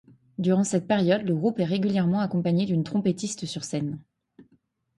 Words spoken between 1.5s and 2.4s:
est régulièrement